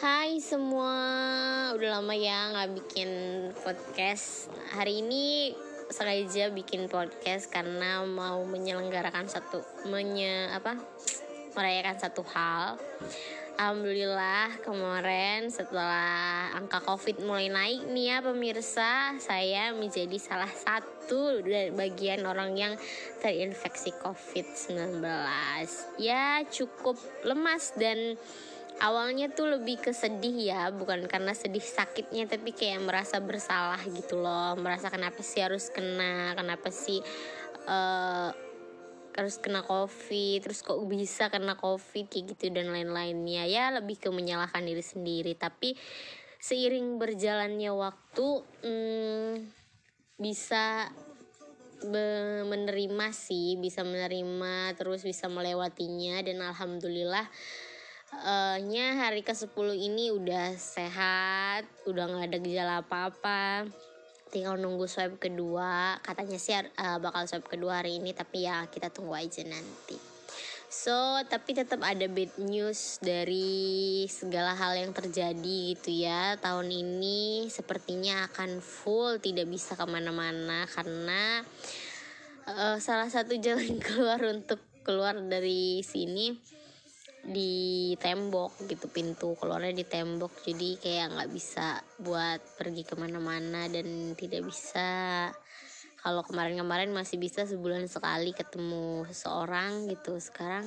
[0.00, 0.96] Hai semua,
[1.76, 3.10] udah lama ya nggak bikin
[3.52, 4.48] podcast.
[4.72, 5.52] Hari ini
[5.92, 9.60] sengaja bikin podcast karena mau menyelenggarakan satu
[9.92, 10.80] menye apa
[11.52, 12.80] merayakan satu hal.
[13.60, 21.44] Alhamdulillah kemarin setelah angka covid mulai naik nih ya pemirsa Saya menjadi salah satu
[21.76, 22.72] bagian orang yang
[23.20, 25.04] terinfeksi covid-19
[26.00, 28.16] Ya cukup lemas dan
[28.80, 34.56] awalnya tuh lebih kesedih ya bukan karena sedih sakitnya tapi kayak merasa bersalah gitu loh.
[34.56, 36.98] Merasa kenapa sih harus kena kenapa sih
[37.68, 38.32] uh,
[39.10, 43.44] harus kena covid terus kok bisa kena covid kayak gitu dan lain-lainnya.
[43.44, 45.32] Ya lebih ke menyalahkan diri sendiri.
[45.36, 45.76] Tapi
[46.40, 48.28] seiring berjalannya waktu
[48.64, 49.32] hmm,
[50.16, 50.88] bisa
[51.80, 56.24] menerima sih bisa menerima terus bisa melewatinya.
[56.24, 57.28] Dan alhamdulillah
[58.14, 63.66] uh, nya hari ke 10 ini udah sehat udah nggak ada gejala apa-apa.
[64.30, 65.98] Tinggal nunggu swab kedua.
[66.02, 69.98] Katanya sih uh, bakal swab kedua hari ini tapi ya kita tunggu aja nanti.
[70.70, 76.38] So tapi tetap ada bad news dari segala hal yang terjadi gitu ya.
[76.38, 81.42] Tahun ini sepertinya akan full tidak bisa ke mana-mana karena
[82.46, 86.59] uh, salah satu jalan keluar untuk keluar dari sini
[87.20, 90.32] di tembok gitu pintu keluarnya di tembok.
[90.44, 95.28] Jadi kayak nggak bisa buat pergi ke mana-mana dan tidak bisa.
[96.00, 100.16] Kalau kemarin-kemarin masih bisa sebulan sekali ketemu seseorang gitu.
[100.16, 100.64] Sekarang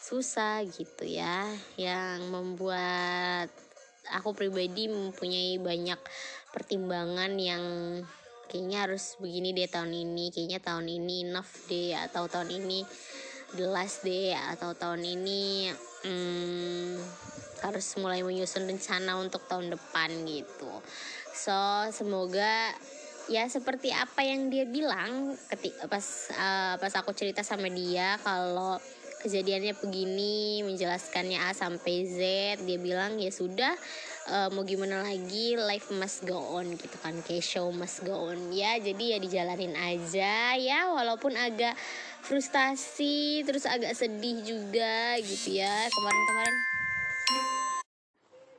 [0.00, 1.44] susah gitu ya.
[1.76, 3.52] Yang membuat
[4.08, 6.00] aku pribadi mempunyai banyak
[6.48, 7.64] pertimbangan yang
[8.48, 12.80] kayaknya harus begini deh tahun ini kayaknya tahun ini enough deh atau tahun ini
[13.56, 15.72] the last day atau tahun ini
[16.04, 17.00] hmm,
[17.64, 20.72] harus mulai menyusun rencana untuk tahun depan gitu.
[21.32, 21.54] So
[21.94, 22.74] semoga
[23.28, 28.80] ya seperti apa yang dia bilang ketika pas uh, pas aku cerita sama dia kalau
[29.18, 32.18] kejadiannya begini menjelaskannya A sampai Z
[32.62, 33.74] dia bilang ya sudah
[34.30, 35.58] uh, mau gimana lagi?
[35.58, 38.54] Life must go on gitu kan kayak show must go on.
[38.54, 41.74] Ya jadi ya dijalanin aja ya walaupun agak
[42.22, 45.88] frustasi terus agak sedih juga gitu ya.
[45.90, 46.56] Kemarin-kemarin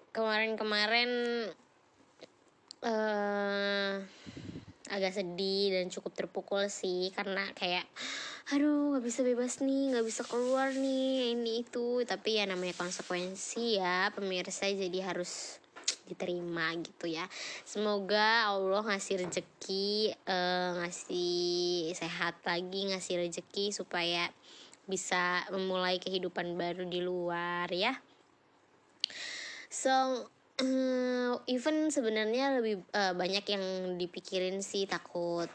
[0.10, 1.12] kemarin-kemarin
[2.84, 3.94] uh,
[4.90, 7.86] agak sedih dan cukup terpukul sih karena kayak
[8.50, 12.02] aduh nggak bisa bebas nih nggak bisa keluar nih ini itu.
[12.02, 15.62] Tapi ya namanya konsekuensi ya pemirsa jadi harus
[16.10, 17.30] diterima gitu ya.
[17.62, 24.34] Semoga Allah ngasih rezeki uh, ngasih sehat lagi ngasih rezeki supaya
[24.90, 27.94] bisa memulai kehidupan baru di luar ya.
[29.70, 30.26] So
[31.54, 33.64] even sebenarnya lebih uh, banyak yang
[34.02, 35.48] dipikirin sih takut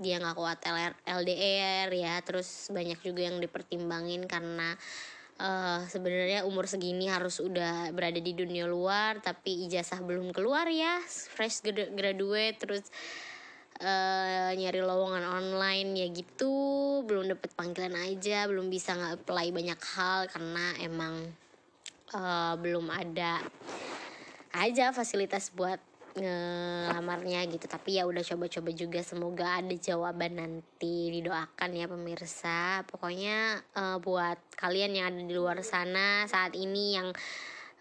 [0.00, 0.58] dia nggak kuat
[1.04, 4.72] LDR ya terus banyak juga yang dipertimbangin karena
[5.36, 11.04] uh, sebenarnya umur segini harus udah berada di dunia luar tapi ijazah belum keluar ya
[11.06, 12.88] fresh graduate terus
[13.80, 17.00] uh, nyari lowongan online ya gitu.
[17.04, 21.14] Belum dapet panggilan aja belum bisa nggak apply banyak hal karena emang
[22.14, 23.40] uh, belum ada
[24.50, 25.78] aja fasilitas buat
[26.16, 27.66] ngelamarnya gitu.
[27.66, 29.00] Tapi ya udah coba-coba juga.
[29.04, 32.82] Semoga ada jawaban nanti didoakan ya pemirsa.
[32.88, 37.14] Pokoknya uh, buat kalian yang ada di luar sana saat ini yang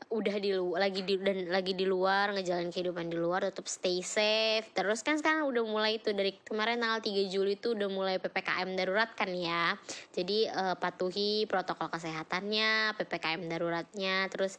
[0.09, 4.65] udah di lagi di dan lagi di luar ngejalan kehidupan di luar tetap stay safe.
[4.73, 8.73] Terus kan sekarang udah mulai itu dari kemarin tanggal 3 Juli itu udah mulai PPKM
[8.73, 9.77] darurat kan ya.
[10.09, 14.25] Jadi uh, patuhi protokol kesehatannya PPKM daruratnya.
[14.33, 14.57] Terus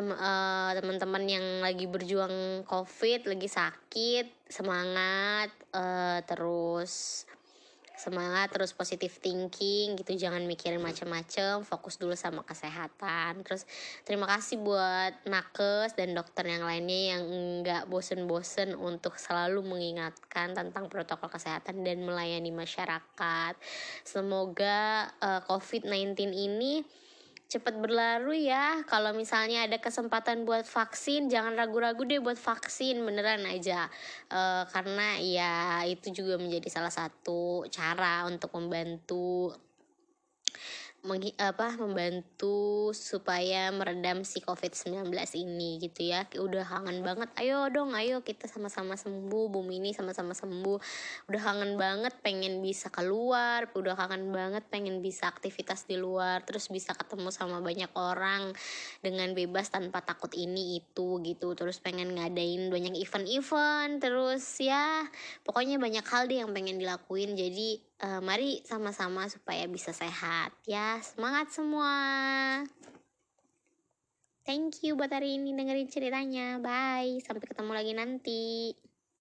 [0.00, 7.26] uh, teman-teman yang lagi berjuang COVID lagi sakit semangat uh, terus
[7.96, 10.12] semangat terus positif thinking gitu.
[10.14, 13.40] Jangan mikirin macam-macam fokus dulu sama kesehatan.
[13.42, 13.64] Terus
[14.04, 17.22] terima kasih buat nakes dan dokter yang lainnya yang
[17.64, 23.56] nggak bosen-bosen untuk selalu mengingatkan tentang protokol kesehatan dan melayani masyarakat.
[24.04, 26.84] Semoga uh, eh, COVID-19 ini
[27.46, 28.82] cepat berlalu ya.
[28.90, 33.86] Kalau misalnya ada kesempatan buat vaksin, jangan ragu-ragu deh buat vaksin beneran aja.
[34.30, 35.54] Uh, karena ya
[35.86, 39.54] itu juga menjadi salah satu cara untuk membantu
[41.38, 46.26] apa membantu supaya meredam si COVID-19 ini gitu ya.
[46.34, 47.30] Udah kangen banget.
[47.38, 49.46] Ayo dong, ayo kita sama-sama sembuh.
[49.46, 50.78] Bumi ini sama-sama sembuh.
[51.30, 56.66] Udah kangen banget pengen bisa keluar, udah kangen banget pengen bisa aktivitas di luar, terus
[56.66, 58.50] bisa ketemu sama banyak orang
[58.98, 61.54] dengan bebas tanpa takut ini itu gitu.
[61.54, 65.06] Terus pengen ngadain banyak event-event, terus ya
[65.46, 67.38] pokoknya banyak hal deh yang pengen dilakuin.
[67.38, 71.00] Jadi uh, mari sama-sama supaya bisa sehat ya.
[71.00, 71.94] Semangat semua.
[74.46, 76.62] Thank you buat hari ini dengerin ceritanya.
[76.62, 77.18] Bye.
[77.24, 78.70] Sampai ketemu lagi nanti